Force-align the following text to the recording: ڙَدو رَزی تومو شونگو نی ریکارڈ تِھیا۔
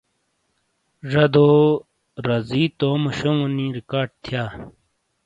ڙَدو 1.11 1.51
رَزی 2.27 2.63
تومو 2.77 3.09
شونگو 3.17 3.47
نی 3.55 3.65
ریکارڈ 3.77 4.09
تِھیا۔ 4.23 4.43